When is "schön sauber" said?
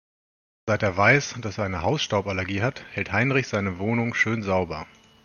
4.15-4.87